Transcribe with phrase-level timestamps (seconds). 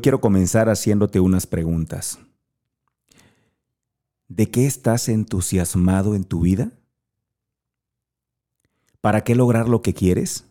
[0.00, 2.18] Quiero comenzar haciéndote unas preguntas.
[4.28, 6.72] ¿De qué estás entusiasmado en tu vida?
[9.00, 10.46] ¿Para qué lograr lo que quieres?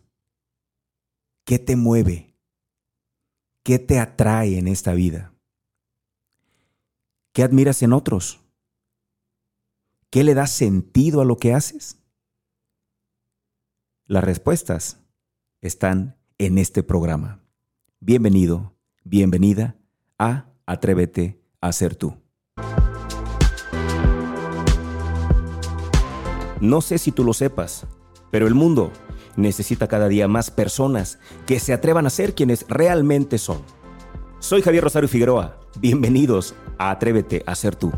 [1.44, 2.34] ¿Qué te mueve?
[3.62, 5.34] ¿Qué te atrae en esta vida?
[7.32, 8.40] ¿Qué admiras en otros?
[10.10, 11.98] ¿Qué le da sentido a lo que haces?
[14.06, 14.98] Las respuestas
[15.60, 17.44] están en este programa.
[18.00, 18.77] Bienvenido,
[19.08, 19.76] bienvenida
[20.18, 22.14] a Atrévete a ser tú.
[26.60, 27.86] No sé si tú lo sepas,
[28.30, 28.92] pero el mundo
[29.36, 33.62] necesita cada día más personas que se atrevan a ser quienes realmente son.
[34.40, 35.58] Soy Javier Rosario Figueroa.
[35.78, 37.90] Bienvenidos a Atrévete a ser tú.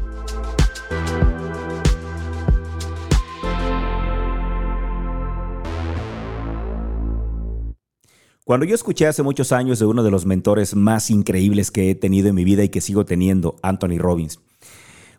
[8.50, 11.94] Cuando yo escuché hace muchos años de uno de los mentores más increíbles que he
[11.94, 14.40] tenido en mi vida y que sigo teniendo, Anthony Robbins,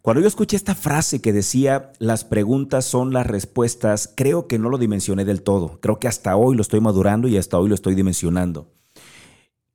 [0.02, 4.68] cuando yo escuché esta frase que decía, las preguntas son las respuestas, creo que no
[4.68, 5.80] lo dimensioné del todo.
[5.80, 8.68] Creo que hasta hoy lo estoy madurando y hasta hoy lo estoy dimensionando.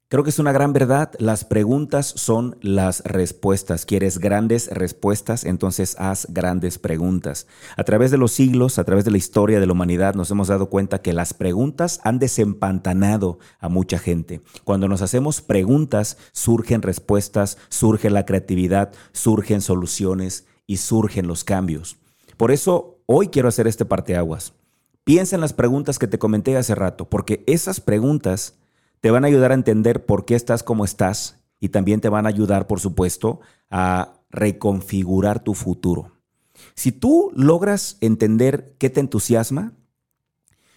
[0.08, 1.10] Creo que es una gran verdad.
[1.18, 3.84] Las preguntas son las respuestas.
[3.84, 5.42] ¿Quieres grandes respuestas?
[5.42, 7.48] Entonces haz grandes preguntas.
[7.76, 10.46] A través de los siglos, a través de la historia de la humanidad, nos hemos
[10.46, 14.42] dado cuenta que las preguntas han desempantanado a mucha gente.
[14.62, 21.96] Cuando nos hacemos preguntas, surgen respuestas, surge la creatividad, surgen soluciones y surgen los cambios.
[22.36, 24.52] Por eso hoy quiero hacer este parteaguas.
[25.02, 28.54] Piensa en las preguntas que te comenté hace rato, porque esas preguntas
[29.06, 32.26] te van a ayudar a entender por qué estás como estás y también te van
[32.26, 33.38] a ayudar, por supuesto,
[33.70, 36.10] a reconfigurar tu futuro.
[36.74, 39.74] Si tú logras entender qué te entusiasma,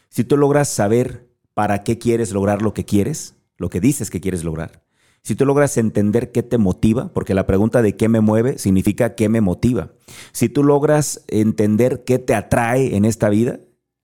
[0.09, 4.21] si tú logras saber para qué quieres lograr lo que quieres, lo que dices que
[4.21, 4.83] quieres lograr,
[5.23, 9.15] si tú logras entender qué te motiva, porque la pregunta de qué me mueve significa
[9.15, 9.93] qué me motiva,
[10.33, 13.59] si tú logras entender qué te atrae en esta vida,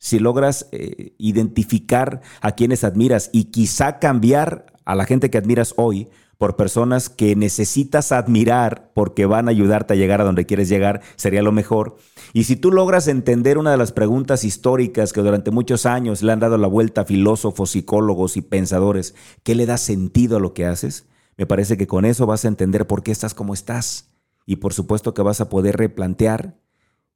[0.06, 5.74] si logras eh, identificar a quienes admiras y quizá cambiar a la gente que admiras
[5.78, 10.70] hoy por personas que necesitas admirar porque van a ayudarte a llegar a donde quieres
[10.70, 11.98] llegar, sería lo mejor.
[12.34, 16.34] Y si tú logras entender una de las preguntas históricas que durante muchos años le
[16.34, 20.54] han dado la vuelta a filósofos, psicólogos y pensadores, ¿qué le da sentido a lo
[20.54, 21.08] que haces?
[21.36, 24.12] Me parece que con eso vas a entender por qué estás como estás.
[24.46, 26.60] Y por supuesto que vas a poder replantear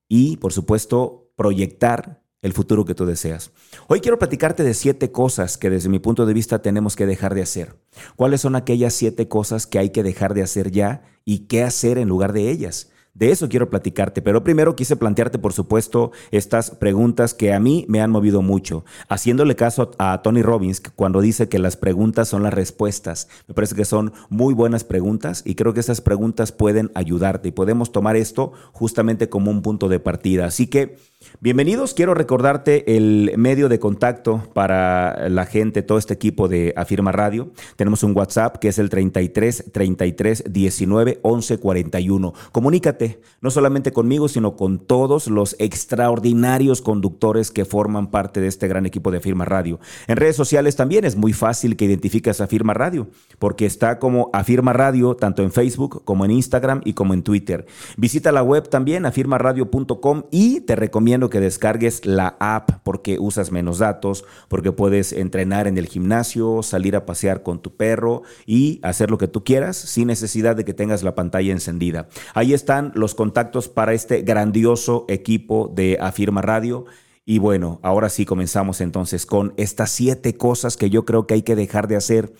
[0.07, 3.51] y por supuesto proyectar el futuro que tú deseas.
[3.87, 7.35] Hoy quiero platicarte de siete cosas que desde mi punto de vista tenemos que dejar
[7.35, 7.75] de hacer.
[8.15, 11.97] ¿Cuáles son aquellas siete cosas que hay que dejar de hacer ya y qué hacer
[11.97, 12.89] en lugar de ellas?
[13.19, 17.85] De eso quiero platicarte, pero primero quise plantearte, por supuesto, estas preguntas que a mí
[17.89, 22.43] me han movido mucho, haciéndole caso a Tony Robbins cuando dice que las preguntas son
[22.43, 23.27] las respuestas.
[23.47, 27.51] Me parece que son muy buenas preguntas y creo que esas preguntas pueden ayudarte y
[27.51, 30.45] podemos tomar esto justamente como un punto de partida.
[30.45, 30.97] Así que
[31.41, 37.11] Bienvenidos, quiero recordarte el medio de contacto para la gente, todo este equipo de Afirma
[37.11, 37.51] Radio.
[37.75, 42.33] Tenemos un WhatsApp que es el 33 33 19 11 41.
[42.53, 48.69] Comunícate, no solamente conmigo, sino con todos los extraordinarios conductores que forman parte de este
[48.69, 49.81] gran equipo de Afirma Radio.
[50.07, 53.09] En redes sociales también es muy fácil que identifiques Afirma Radio,
[53.39, 57.65] porque está como Afirma Radio tanto en Facebook como en Instagram y como en Twitter.
[57.97, 63.79] Visita la web también, afirmaradio.com y te recomiendo que descargues la app porque usas menos
[63.79, 69.09] datos, porque puedes entrenar en el gimnasio, salir a pasear con tu perro y hacer
[69.09, 72.07] lo que tú quieras sin necesidad de que tengas la pantalla encendida.
[72.33, 76.85] Ahí están los contactos para este grandioso equipo de Afirma Radio.
[77.31, 81.43] Y bueno, ahora sí comenzamos entonces con estas siete cosas que yo creo que hay
[81.43, 82.33] que dejar de hacer.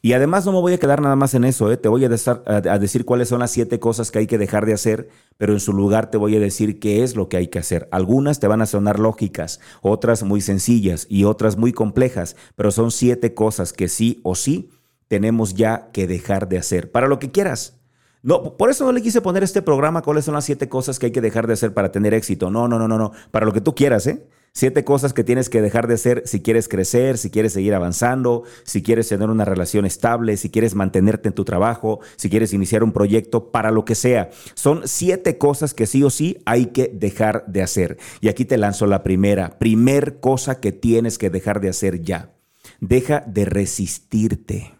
[0.00, 1.76] Y además no me voy a quedar nada más en eso, ¿eh?
[1.76, 4.72] te voy a, a, decir cuáles son las siete cosas que hay que dejar de
[4.72, 7.58] hacer, pero en su lugar te voy a decir qué es lo que hay que
[7.58, 7.86] hacer.
[7.92, 12.92] Algunas te van a sonar lógicas, otras muy sencillas y otras muy complejas, pero son
[12.92, 14.70] siete cosas que sí o sí
[15.08, 16.90] tenemos ya que dejar de hacer.
[16.90, 17.79] Para lo que quieras,
[18.22, 21.06] no, por eso no le quise poner este programa cuáles son las siete cosas que
[21.06, 22.50] hay que dejar de hacer para tener éxito.
[22.50, 23.12] No, no, no, no, no.
[23.30, 24.26] Para lo que tú quieras, ¿eh?
[24.52, 28.42] Siete cosas que tienes que dejar de hacer si quieres crecer, si quieres seguir avanzando,
[28.64, 32.82] si quieres tener una relación estable, si quieres mantenerte en tu trabajo, si quieres iniciar
[32.82, 34.30] un proyecto, para lo que sea.
[34.54, 37.98] Son siete cosas que sí o sí hay que dejar de hacer.
[38.20, 39.58] Y aquí te lanzo la primera.
[39.58, 42.34] Primer cosa que tienes que dejar de hacer ya.
[42.80, 44.79] Deja de resistirte.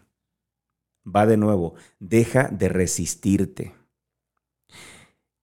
[1.05, 3.73] Va de nuevo, deja de resistirte.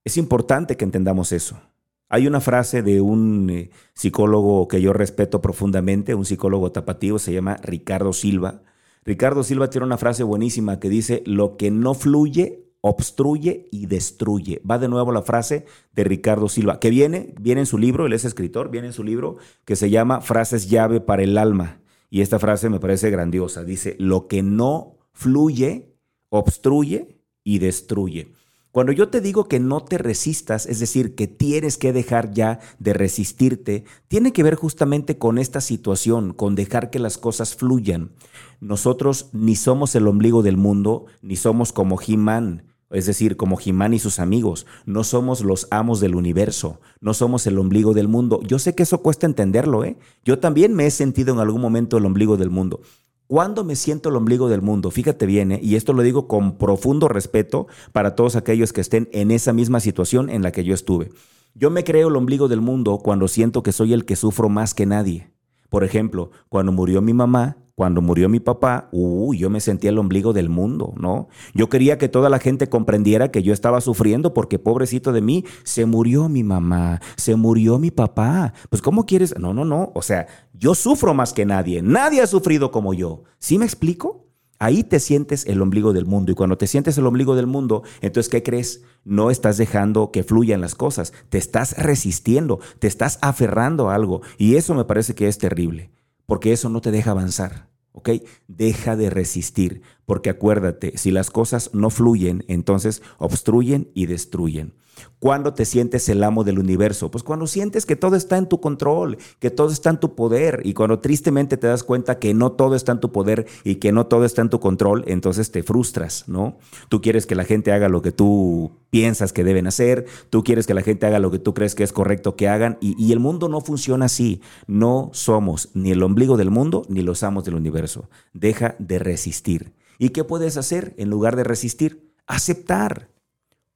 [0.05, 1.61] Es importante que entendamos eso.
[2.09, 7.33] Hay una frase de un eh, psicólogo que yo respeto profundamente, un psicólogo tapatío, se
[7.33, 8.63] llama Ricardo Silva.
[9.05, 14.63] Ricardo Silva tiene una frase buenísima que dice, lo que no fluye, obstruye y destruye.
[14.69, 18.13] Va de nuevo la frase de Ricardo Silva, que viene, viene en su libro, él
[18.15, 21.81] es escritor, viene en su libro que se llama Frases llave para el alma.
[22.11, 23.65] Y esta frase me parece grandiosa.
[23.65, 25.97] Dice, lo que no fluye,
[26.29, 28.33] obstruye y destruye.
[28.71, 32.61] Cuando yo te digo que no te resistas, es decir, que tienes que dejar ya
[32.79, 38.13] de resistirte, tiene que ver justamente con esta situación, con dejar que las cosas fluyan.
[38.61, 43.95] Nosotros ni somos el ombligo del mundo, ni somos como He-Man, es decir, como He-Man
[43.95, 44.67] y sus amigos.
[44.87, 48.41] No somos los amos del universo, no somos el ombligo del mundo.
[48.47, 49.99] Yo sé que eso cuesta entenderlo, ¿eh?
[50.25, 52.83] Yo también me he sentido en algún momento el ombligo del mundo.
[53.29, 54.91] ¿Cuándo me siento el ombligo del mundo?
[54.91, 55.61] Fíjate bien, ¿eh?
[55.63, 59.81] y esto lo digo con profundo respeto para todos aquellos que estén en esa misma
[59.81, 61.11] situación en la que yo estuve.
[61.55, 64.73] Yo me creo el ombligo del mundo cuando siento que soy el que sufro más
[64.73, 65.31] que nadie.
[65.69, 69.99] Por ejemplo, cuando murió mi mamá, cuando murió mi papá, uh, yo me sentía el
[69.99, 71.29] ombligo del mundo, ¿no?
[71.55, 75.45] Yo quería que toda la gente comprendiera que yo estaba sufriendo porque pobrecito de mí,
[75.63, 78.53] se murió mi mamá, se murió mi papá.
[78.69, 79.39] Pues ¿cómo quieres?
[79.39, 79.93] No, no, no.
[79.95, 81.81] O sea, yo sufro más que nadie.
[81.81, 83.23] Nadie ha sufrido como yo.
[83.39, 84.27] ¿Sí me explico?
[84.59, 87.85] Ahí te sientes el ombligo del mundo y cuando te sientes el ombligo del mundo,
[88.01, 88.83] entonces ¿qué crees?
[89.05, 94.23] No estás dejando que fluyan las cosas, te estás resistiendo, te estás aferrando a algo
[94.37, 95.93] y eso me parece que es terrible,
[96.29, 97.71] porque eso no te deja avanzar.
[97.93, 98.11] ¿ok?
[98.47, 104.75] Deja de resistir, porque acuérdate, si las cosas no fluyen, entonces obstruyen y destruyen.
[105.19, 107.11] ¿Cuándo te sientes el amo del universo?
[107.11, 110.63] Pues cuando sientes que todo está en tu control, que todo está en tu poder
[110.65, 113.93] y cuando tristemente te das cuenta que no todo está en tu poder y que
[113.93, 116.59] no todo está en tu control, entonces te frustras, ¿no?
[116.89, 120.67] Tú quieres que la gente haga lo que tú piensas que deben hacer, tú quieres
[120.67, 123.13] que la gente haga lo que tú crees que es correcto que hagan y, y
[123.13, 124.41] el mundo no funciona así.
[124.67, 128.09] No somos ni el ombligo del mundo ni los amos del universo.
[128.33, 129.73] Deja de resistir.
[129.99, 132.13] ¿Y qué puedes hacer en lugar de resistir?
[132.27, 133.11] Aceptar.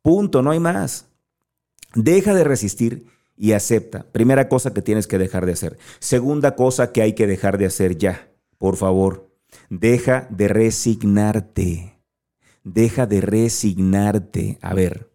[0.02, 1.11] Punto, no hay más.
[1.94, 3.06] Deja de resistir
[3.36, 4.06] y acepta.
[4.12, 5.78] Primera cosa que tienes que dejar de hacer.
[5.98, 8.30] Segunda cosa que hay que dejar de hacer ya.
[8.58, 9.30] Por favor,
[9.68, 11.98] deja de resignarte.
[12.64, 14.58] Deja de resignarte.
[14.62, 15.10] A ver,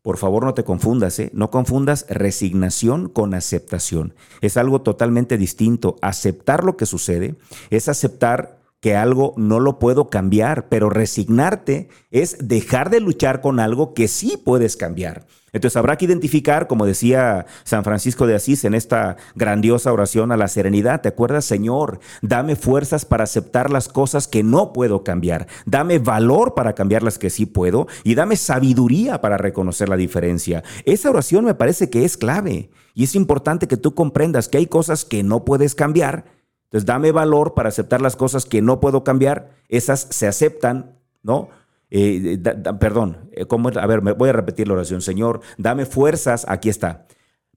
[0.00, 1.30] por favor no te confundas, ¿eh?
[1.32, 4.14] no confundas resignación con aceptación.
[4.40, 5.96] Es algo totalmente distinto.
[6.00, 7.36] Aceptar lo que sucede
[7.70, 13.60] es aceptar que algo no lo puedo cambiar, pero resignarte es dejar de luchar con
[13.60, 15.24] algo que sí puedes cambiar.
[15.52, 20.36] Entonces habrá que identificar, como decía San Francisco de Asís en esta grandiosa oración a
[20.36, 22.00] la serenidad, ¿te acuerdas, Señor?
[22.22, 27.20] Dame fuerzas para aceptar las cosas que no puedo cambiar, dame valor para cambiar las
[27.20, 30.64] que sí puedo y dame sabiduría para reconocer la diferencia.
[30.86, 34.66] Esa oración me parece que es clave y es importante que tú comprendas que hay
[34.66, 36.41] cosas que no puedes cambiar
[36.72, 39.50] entonces, dame valor para aceptar las cosas que no puedo cambiar.
[39.68, 41.50] Esas se aceptan, ¿no?
[41.90, 42.38] Eh,
[42.80, 43.68] perdón, eh, ¿cómo?
[43.68, 45.02] a ver, voy a repetir la oración.
[45.02, 47.06] Señor, dame fuerzas, aquí está.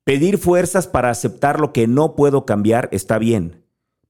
[0.04, 3.64] Pedir fuerzas para aceptar lo que no puedo cambiar está bien,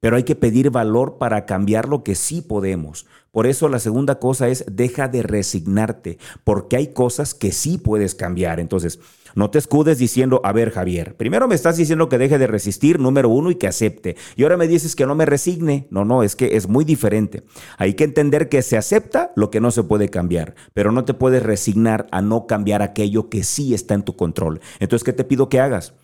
[0.06, 3.08] pero hay que pedir valor para cambiar lo que sí podemos.
[3.32, 8.14] Por eso la segunda cosa es deja de resignarte, porque hay cosas que sí puedes
[8.14, 8.60] cambiar.
[8.60, 9.00] Entonces,
[9.34, 13.00] no te escudes diciendo, a ver Javier, primero me estás diciendo que deje de resistir,
[13.00, 14.16] número uno, y que acepte.
[14.36, 15.88] Y ahora me dices que no me resigne.
[15.90, 17.42] No, no, es que es muy diferente.
[17.80, 21.16] Hay que entender que se acepta lo que no se puede cambiar, pero no te
[21.16, 24.62] puedes resignar a no cambiar aquello que sí está en tu control.
[24.80, 25.96] Entonces, ¿qué te pido que hagas?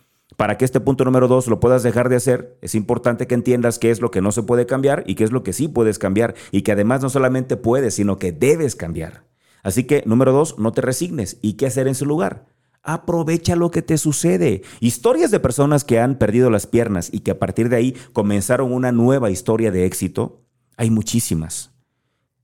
[0.42, 3.78] Para que este punto número dos lo puedas dejar de hacer, es importante que entiendas
[3.78, 6.00] qué es lo que no se puede cambiar y qué es lo que sí puedes
[6.00, 9.24] cambiar y que además no solamente puedes, sino que debes cambiar.
[9.62, 11.38] Así que, número dos, no te resignes.
[11.42, 12.46] ¿Y qué hacer en su lugar?
[12.82, 14.62] Aprovecha lo que te sucede.
[14.80, 18.72] Historias de personas que han perdido las piernas y que a partir de ahí comenzaron
[18.72, 20.42] una nueva historia de éxito,
[20.76, 21.70] hay muchísimas.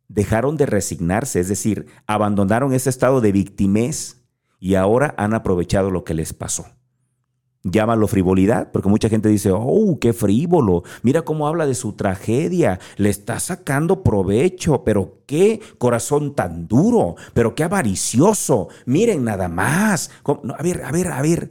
[0.07, 4.23] Dejaron de resignarse, es decir, abandonaron ese estado de victimez
[4.61, 6.78] y ahora han aprovechado lo que les pasó.
[7.65, 12.79] Llámalo frivolidad, porque mucha gente dice, oh, qué frívolo, mira cómo habla de su tragedia,
[12.97, 20.11] le está sacando provecho, pero qué corazón tan duro, pero qué avaricioso, miren nada más.
[20.25, 21.51] A ver, a ver, a ver,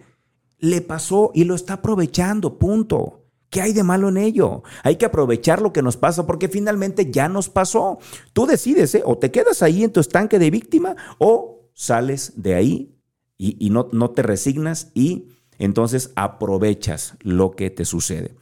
[0.60, 3.26] le pasó y lo está aprovechando, punto.
[3.50, 4.64] ¿Qué hay de malo en ello?
[4.84, 7.98] Hay que aprovechar lo que nos pasa porque finalmente ya nos pasó.
[8.34, 9.04] Tú decides, ¿eh?
[9.06, 12.94] o te quedas ahí en tu estanque de víctima o sales de ahí
[13.38, 18.36] y, no, no te resignas y entonces aprovechas lo que te sucede.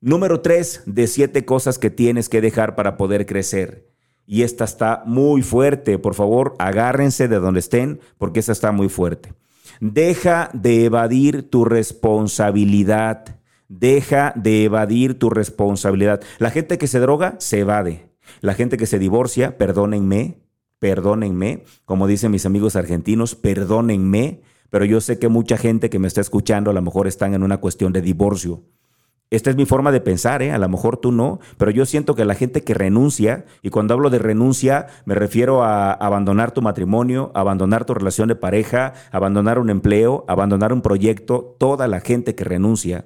[0.00, 3.90] Número tres de siete cosas que tienes que dejar para poder crecer.
[4.26, 5.98] Y esta está muy fuerte.
[5.98, 9.34] Por favor, agárrense de donde estén porque esta está muy fuerte.
[9.80, 13.40] Deja de evadir tu responsabilidad.
[13.68, 16.22] Deja de evadir tu responsabilidad.
[16.38, 18.08] La gente que se droga se evade.
[18.40, 20.38] La gente que se divorcia, perdónenme,
[20.78, 24.40] perdónenme, como dicen mis amigos argentinos, perdónenme,
[24.70, 27.42] pero yo sé que mucha gente que me está escuchando a lo mejor están en
[27.42, 28.62] una cuestión de divorcio.
[29.30, 30.50] Esta es mi forma de pensar, ¿eh?
[30.50, 33.94] a lo mejor tú no, pero yo siento que la gente que renuncia, y cuando
[33.94, 39.60] hablo de renuncia me refiero a abandonar tu matrimonio, abandonar tu relación de pareja, abandonar
[39.60, 43.04] un empleo, abandonar un proyecto, toda la gente que renuncia,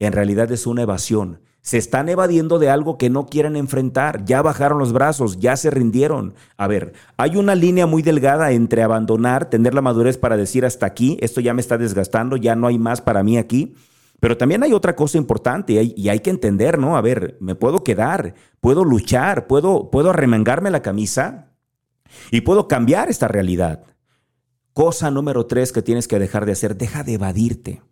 [0.00, 1.40] en realidad es una evasión.
[1.62, 5.70] Se están evadiendo de algo que no quieren enfrentar, ya bajaron los brazos, ya se
[5.70, 6.34] rindieron.
[6.56, 10.86] A ver, hay una línea muy delgada entre abandonar, tener la madurez para decir hasta
[10.86, 13.74] aquí, esto ya me está desgastando, ya no hay más para mí aquí
[14.22, 16.96] pero también hay otra cosa importante y hay, que entender, ¿no?
[16.96, 21.48] A ver, me puedo quedar, puedo luchar, puedo, puedo arremangarme la camisa
[22.30, 23.82] y puedo cambiar esta realidad.
[24.74, 27.82] Cosa número tres que tienes que dejar de hacer, deja de evadirte.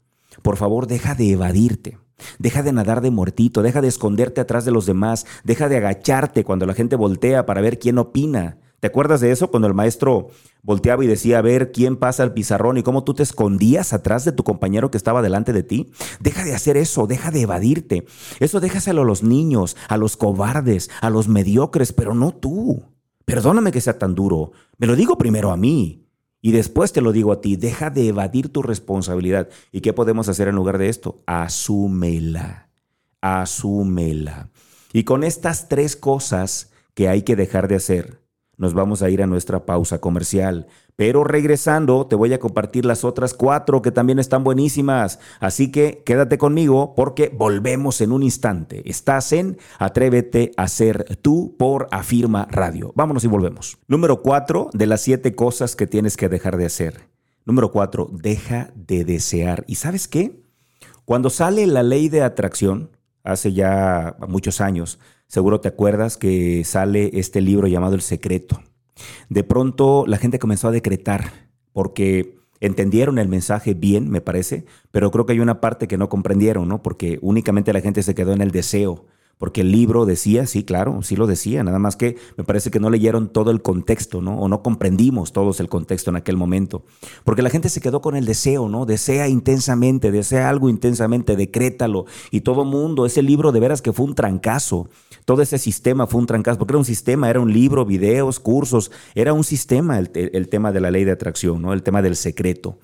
[0.41, 1.99] Por favor, deja de evadirte.
[2.39, 6.45] Deja de nadar de muertito, deja de esconderte atrás de los demás, deja de agacharte
[6.45, 8.59] cuando la gente voltea para ver quién opina.
[8.81, 10.29] ¿Te acuerdas de eso cuando el maestro
[10.63, 14.25] volteaba y decía a ver quién pasa al pizarrón y cómo tú te escondías atrás
[14.25, 15.93] de tu compañero que estaba delante de ti?
[16.19, 18.07] Deja de hacer eso, deja de evadirte.
[18.41, 22.85] Eso déjaselo a los niños, a los cobardes, a los mediocres, pero no tú.
[23.27, 24.53] Perdóname que sea tan duro.
[24.79, 26.00] Me lo digo primero a mí
[26.43, 27.57] y después te lo digo a ti.
[27.57, 29.49] Deja de evadir tu responsabilidad.
[29.73, 31.23] ¿Y qué podemos hacer en lugar de esto?
[31.27, 32.71] Asúmela.
[33.21, 34.51] Asúmela.
[34.93, 38.21] Y con estas tres cosas que hay que dejar de hacer,
[38.57, 40.67] nos vamos a ir a nuestra pausa comercial.
[41.01, 45.19] Pero regresando, te voy a compartir las otras cuatro que también están buenísimas.
[45.41, 48.83] Así que quédate conmigo porque volvemos en un instante.
[48.85, 52.93] Estás en Atrévete a ser tú por Afirma Radio.
[52.95, 53.79] Vámonos y volvemos.
[53.89, 57.09] Número cuatro de las siete cosas que tienes que dejar de hacer.
[57.47, 59.65] Número cuatro, deja de desear.
[59.67, 60.43] ¿Y sabes qué?
[61.07, 62.91] Cuando sale la ley de atracción,
[63.25, 64.99] hace ya muchos años,
[65.31, 68.61] Seguro te acuerdas que sale este libro llamado El Secreto.
[69.29, 75.11] De pronto la gente comenzó a decretar porque entendieron el mensaje bien, me parece, pero
[75.11, 76.83] creo que hay una parte que no comprendieron, ¿no?
[76.83, 79.07] Porque únicamente la gente se quedó en el deseo
[79.41, 82.79] porque el libro decía, sí, claro, sí lo decía, nada más que me parece que
[82.79, 84.39] no leyeron todo el contexto, ¿no?
[84.39, 86.85] O no comprendimos todos el contexto en aquel momento.
[87.25, 88.85] Porque la gente se quedó con el deseo, ¿no?
[88.85, 92.05] Desea intensamente, desea algo intensamente, decrétalo.
[92.31, 94.91] Y todo mundo, ese libro de veras que fue un trancazo.
[95.25, 98.91] Todo ese sistema fue un trancazo, porque era un sistema, era un libro, videos, cursos,
[99.15, 101.73] era un sistema el, el tema de la ley de atracción, ¿no?
[101.73, 102.77] El tema del secreto.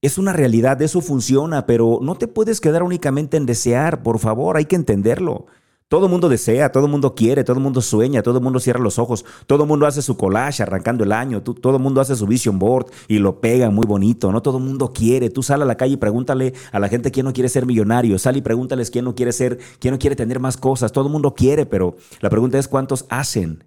[0.00, 4.56] Es una realidad, eso funciona, pero no te puedes quedar únicamente en desear, por favor,
[4.56, 5.46] hay que entenderlo.
[5.88, 8.78] Todo el mundo desea, todo mundo quiere, todo el mundo sueña, todo el mundo cierra
[8.78, 12.14] los ojos, todo el mundo hace su collage arrancando el año, todo el mundo hace
[12.14, 14.42] su vision board y lo pega muy bonito, ¿no?
[14.42, 15.30] Todo el mundo quiere.
[15.30, 18.18] Tú sal a la calle y pregúntale a la gente quién no quiere ser millonario,
[18.18, 20.92] sal y pregúntales quién no quiere ser, quién no quiere tener más cosas.
[20.92, 23.64] Todo el mundo quiere, pero la pregunta es cuántos hacen.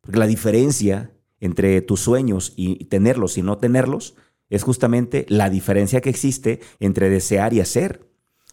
[0.00, 4.16] Porque la diferencia entre tus sueños y tenerlos y no tenerlos
[4.50, 8.06] es justamente la diferencia que existe entre desear y hacer.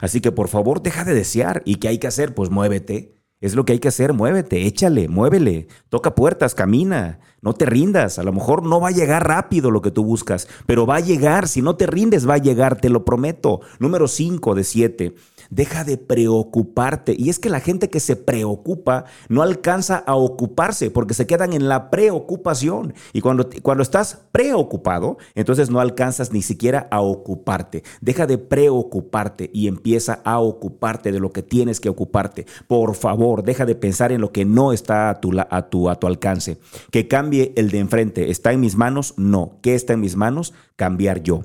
[0.04, 1.62] Así que por favor deja de desear.
[1.64, 2.36] ¿Y qué hay que hacer?
[2.36, 3.24] Pues muévete.
[3.40, 8.20] Es lo que hay que hacer, muévete, échale, muévele, toca puertas, camina, no te rindas.
[8.20, 11.02] A lo mejor no va a llegar rápido lo que tú buscas, pero va a
[11.02, 11.48] llegar.
[11.48, 13.62] Si no te rindes, va a llegar, te lo prometo.
[13.80, 15.16] Número 5 de 7.
[15.54, 17.16] Deja de preocuparte.
[17.16, 21.54] Y es que la gente que se preocupa no alcanza a ocuparse porque se quedan
[21.54, 22.96] en la preocupación.
[23.14, 27.84] Y cuando, cuando estás preocupado, entonces no alcanzas ni siquiera a ocuparte.
[28.02, 32.48] Deja de preocuparte y empieza a ocuparte de lo que tienes que ocuparte.
[32.68, 35.96] Por favor, deja de pensar en lo que no está a tu, a tu, a
[36.00, 36.58] tu alcance.
[36.90, 38.32] Que cambie el de enfrente.
[38.32, 39.14] ¿Está en mis manos?
[39.18, 39.60] No.
[39.62, 40.54] ¿Qué está en mis manos?
[40.76, 41.44] Cambiar yo.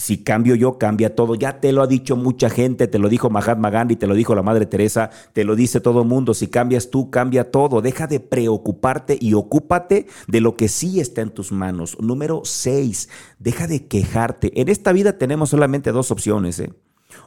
[0.00, 1.34] Si cambio yo, cambia todo.
[1.34, 4.34] Ya te lo ha dicho mucha gente, te lo dijo Mahatma Gandhi, te lo dijo
[4.34, 6.32] la Madre Teresa, te lo dice todo el mundo.
[6.32, 7.82] Si cambias tú, cambia todo.
[7.82, 11.98] Deja de preocuparte y ocúpate de lo que sí está en tus manos.
[12.00, 14.58] Número seis, deja de quejarte.
[14.58, 16.58] En esta vida tenemos solamente dos opciones.
[16.60, 16.72] ¿eh?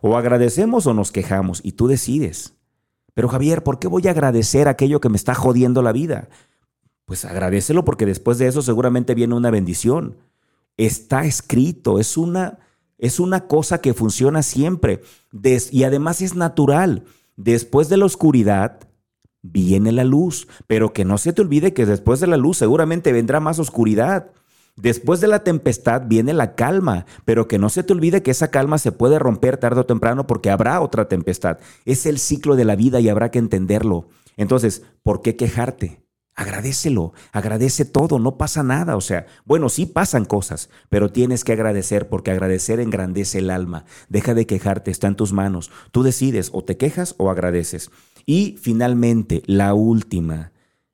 [0.01, 2.55] O agradecemos o nos quejamos y tú decides.
[3.13, 6.27] Pero Javier, ¿por qué voy a agradecer aquello que me está jodiendo la vida?
[7.05, 10.17] Pues agradecelo porque después de eso seguramente viene una bendición
[10.77, 12.59] está escrito, es una,
[12.97, 15.01] es una cosa que funciona siempre
[15.71, 17.03] y además es natural.
[17.35, 18.79] Después de la oscuridad
[19.41, 23.11] viene la luz, pero que no se te olvide que después de la luz seguramente
[23.11, 24.31] vendrá más oscuridad.
[24.75, 28.49] Después de la tempestad viene la calma, pero que no se te olvide que esa
[28.49, 31.59] calma se puede romper tarde o temprano porque habrá otra tempestad.
[31.85, 34.07] Es el ciclo de la vida y habrá que entenderlo.
[34.35, 36.02] Entonces, ¿por qué quejarte?
[36.35, 38.95] Agradecelo, agradece todo, no pasa nada.
[38.95, 43.85] O sea, bueno, sí pasan cosas, pero tienes que agradecer porque agradecer engrandece el alma.
[44.09, 45.69] Deja de quejarte, está en tus manos.
[45.91, 47.91] Tú decides o te quejas o agradeces.
[48.25, 50.52] Y finalmente, la última,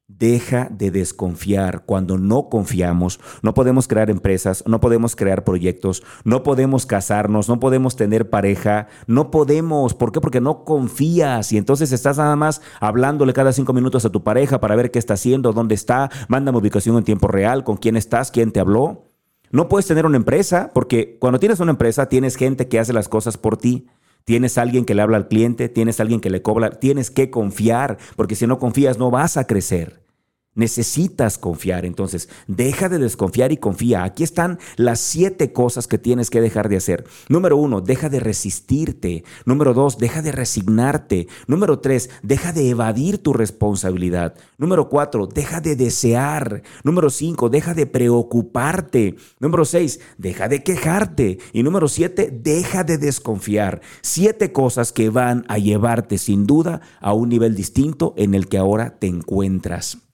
[0.09, 1.83] Deja de desconfiar.
[1.85, 7.59] Cuando no confiamos, no podemos crear empresas, no podemos crear proyectos, no podemos casarnos, no
[7.59, 9.93] podemos tener pareja, no podemos.
[9.93, 10.19] ¿Por qué?
[10.19, 14.59] Porque no confías y entonces estás nada más hablándole cada cinco minutos a tu pareja
[14.59, 18.31] para ver qué está haciendo, dónde está, mándame ubicación en tiempo real, con quién estás,
[18.31, 19.05] quién te habló.
[19.51, 23.09] No puedes tener una empresa porque cuando tienes una empresa tienes gente que hace las
[23.09, 23.87] cosas por ti.
[24.25, 27.97] Tienes alguien que le habla al cliente, tienes alguien que le cobra, tienes que confiar,
[28.15, 30.08] porque si no confías no vas a crecer.
[30.55, 34.03] Necesitas confiar, entonces deja de desconfiar y confía.
[34.03, 37.05] Aquí están las siete cosas que tienes que dejar de hacer.
[37.29, 39.23] Número uno, deja de resistirte.
[39.45, 41.27] Número dos, deja de resignarte.
[41.47, 44.35] Número tres, deja de evadir tu responsabilidad.
[44.57, 46.63] Número cuatro, deja de desear.
[46.83, 49.15] Número cinco, deja de preocuparte.
[49.39, 51.37] Número seis, deja de quejarte.
[51.53, 53.81] Y número siete, deja de desconfiar.
[54.01, 58.57] Siete cosas que van a llevarte sin duda a un nivel distinto en el que
[58.57, 60.08] ahora te encuentras.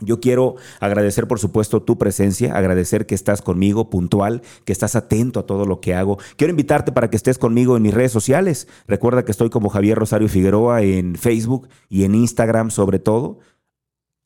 [0.00, 5.40] Yo quiero agradecer, por supuesto, tu presencia, agradecer que estás conmigo puntual, que estás atento
[5.40, 6.18] a todo lo que hago.
[6.36, 8.68] Quiero invitarte para que estés conmigo en mis redes sociales.
[8.86, 13.38] Recuerda que estoy como Javier Rosario Figueroa en Facebook y en Instagram sobre todo.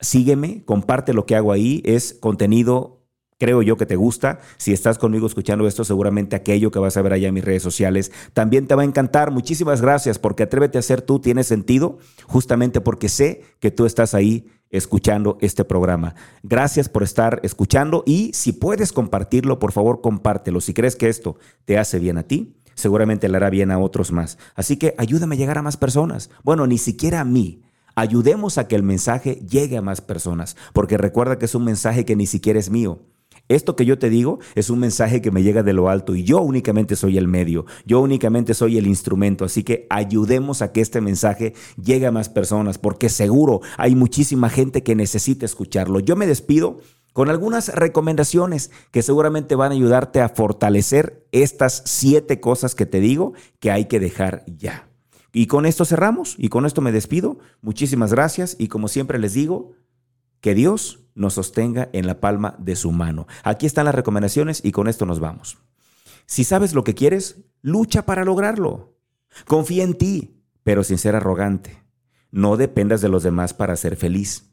[0.01, 1.83] Sígueme, comparte lo que hago ahí.
[1.85, 3.00] Es contenido
[3.41, 4.39] creo yo que te gusta.
[4.59, 7.63] Si estás conmigo escuchando esto, seguramente aquello que vas a ver allá en mis redes
[7.63, 9.33] sociales también te va a encantar.
[9.33, 14.15] Muchísimas gracias porque Atrévete a ser tú tiene sentido justamente porque sé que tú estás
[14.15, 16.15] ahí escuchando este programa.
[16.43, 20.61] Gracias por estar escuchando y si puedes compartirlo, por favor compártelo.
[20.61, 24.13] Si crees que esto te hace bien a ti, seguramente le hará bien a otros
[24.13, 24.39] más.
[24.55, 26.31] Así que ayúdame a llegar a más personas.
[26.45, 27.63] Bueno, ni siquiera a mí.
[27.97, 32.05] Ayudemos a que el mensaje llegue a más personas, porque recuerda que es un mensaje
[32.05, 33.01] que ni siquiera es mío.
[33.51, 36.23] Esto que yo te digo es un mensaje que me llega de lo alto y
[36.23, 40.81] yo únicamente soy el medio, yo únicamente soy el instrumento, así que ayudemos a que
[40.81, 45.99] este mensaje llegue a más personas, porque seguro hay muchísima gente que necesita escucharlo.
[45.99, 46.79] Yo me despido
[47.13, 53.01] con algunas recomendaciones que seguramente van a ayudarte a fortalecer estas siete cosas que te
[53.01, 54.89] digo que hay que dejar ya.
[55.33, 57.39] Y con esto cerramos y con esto me despido.
[57.63, 59.73] Muchísimas gracias y como siempre les digo,
[60.41, 63.27] que Dios nos sostenga en la palma de su mano.
[63.43, 65.59] Aquí están las recomendaciones y con esto nos vamos.
[66.27, 68.97] Si sabes lo que quieres, lucha para lograrlo.
[69.47, 71.83] Confía en ti, pero sin ser arrogante.
[72.31, 74.51] No dependas de los demás para ser feliz.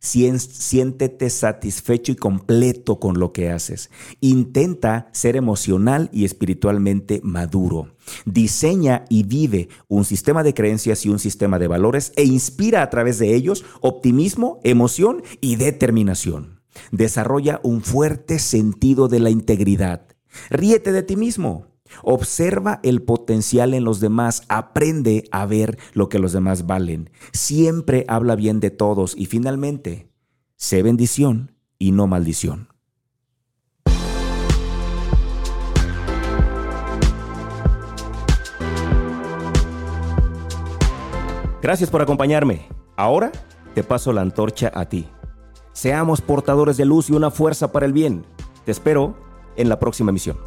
[0.00, 3.90] Siéntete satisfecho y completo con lo que haces.
[4.20, 7.94] Intenta ser emocional y espiritualmente maduro.
[8.24, 12.88] Diseña y vive un sistema de creencias y un sistema de valores e inspira a
[12.88, 16.60] través de ellos optimismo, emoción y determinación.
[16.92, 20.06] Desarrolla un fuerte sentido de la integridad.
[20.48, 21.69] Ríete de ti mismo.
[22.02, 27.10] Observa el potencial en los demás, aprende a ver lo que los demás valen.
[27.32, 30.10] Siempre habla bien de todos y finalmente,
[30.56, 32.68] sé bendición y no maldición.
[41.62, 42.68] Gracias por acompañarme.
[42.96, 43.30] Ahora
[43.74, 45.08] te paso la antorcha a ti.
[45.72, 48.24] Seamos portadores de luz y una fuerza para el bien.
[48.64, 49.16] Te espero
[49.56, 50.38] en la próxima emisión.